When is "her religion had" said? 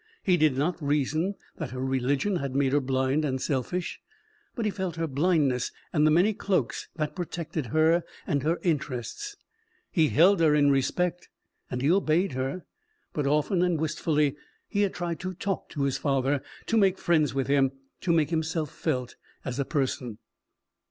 1.69-2.55